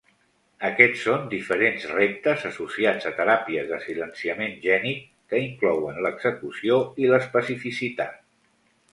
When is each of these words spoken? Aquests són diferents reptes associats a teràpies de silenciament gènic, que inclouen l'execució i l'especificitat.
Aquests 0.67 1.01
són 1.07 1.25
diferents 1.31 1.83
reptes 1.89 2.45
associats 2.49 3.09
a 3.09 3.11
teràpies 3.19 3.67
de 3.71 3.79
silenciament 3.83 4.55
gènic, 4.63 5.03
que 5.33 5.41
inclouen 5.49 6.01
l'execució 6.05 6.79
i 7.05 7.11
l'especificitat. 7.13 8.17